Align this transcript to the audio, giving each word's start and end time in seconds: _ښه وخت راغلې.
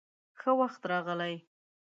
_ښه 0.39 0.51
وخت 0.59 0.81
راغلې. 0.91 1.35